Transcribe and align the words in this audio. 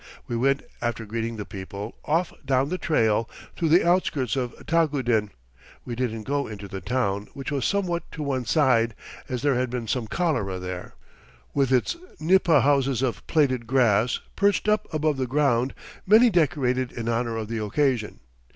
We 0.27 0.35
went, 0.35 0.63
after 0.81 1.05
greeting 1.05 1.35
the 1.37 1.45
people, 1.45 1.95
off 2.05 2.33
down 2.43 2.69
the 2.69 2.79
trail, 2.79 3.29
through 3.55 3.69
the 3.69 3.87
outskirts 3.87 4.35
of 4.35 4.55
Tagudin 4.65 5.29
(we 5.85 5.93
didn't 5.93 6.23
go 6.23 6.47
into 6.47 6.67
the 6.67 6.81
town, 6.81 7.27
which 7.35 7.51
was 7.51 7.65
somewhat 7.65 8.11
to 8.13 8.23
one 8.23 8.45
side, 8.45 8.95
as 9.29 9.43
there 9.43 9.53
had 9.53 9.69
been 9.69 9.87
some 9.87 10.07
cholera 10.07 10.57
there), 10.57 10.95
with 11.53 11.71
its 11.71 11.97
nipa 12.19 12.61
houses 12.61 13.03
of 13.03 13.27
plaited 13.27 13.67
grass, 13.67 14.19
perched 14.35 14.67
up 14.67 14.91
above 14.91 15.17
the 15.17 15.27
ground, 15.27 15.75
many 16.07 16.31
decorated 16.31 16.91
in 16.91 17.07
honour 17.07 17.37
of 17.37 17.47
the 17.47 17.63
occasion. 17.63 18.21